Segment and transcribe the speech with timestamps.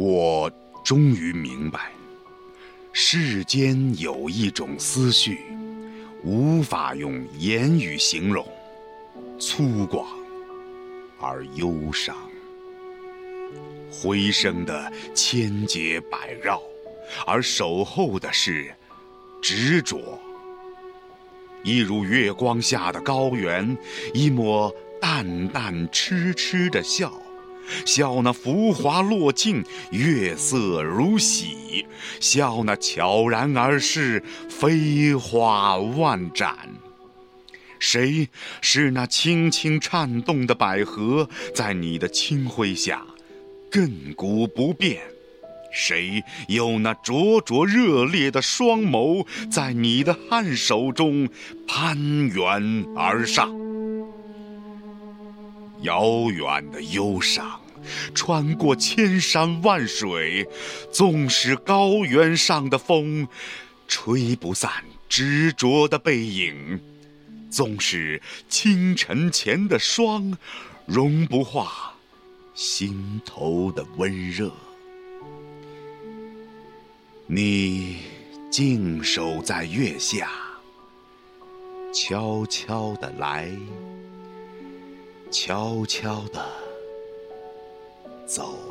[0.00, 0.48] 我
[0.84, 1.90] 终于明白，
[2.92, 5.40] 世间有一种思绪，
[6.22, 8.46] 无法用言语形容，
[9.40, 10.04] 粗犷
[11.20, 12.14] 而忧伤，
[13.90, 16.62] 回声的千结百绕，
[17.26, 18.72] 而守候的是
[19.42, 20.16] 执着。
[21.64, 23.76] 一如月光下的高原，
[24.14, 27.12] 一抹淡淡痴痴的笑。
[27.84, 31.84] 笑那浮华落尽，月色如洗；
[32.20, 36.56] 笑那悄然而逝，飞花万盏。
[37.78, 38.28] 谁
[38.60, 43.02] 是那轻轻颤动的百合，在你的清辉下
[43.70, 45.00] 亘古不变？
[45.70, 51.28] 谁有那灼灼热烈的双眸，在你的颔首中
[51.68, 53.67] 攀援而上？
[55.82, 57.60] 遥远的忧伤，
[58.14, 60.46] 穿过千山万水，
[60.92, 63.28] 纵使高原上的风
[63.86, 64.70] 吹不散
[65.08, 66.80] 执着的背影，
[67.50, 70.36] 纵使清晨前的霜
[70.86, 71.94] 融不化
[72.54, 74.50] 心头的温热，
[77.26, 77.98] 你
[78.50, 80.30] 静守在月下，
[81.94, 83.50] 悄悄地来。
[85.30, 86.44] 悄悄地
[88.26, 88.68] 走。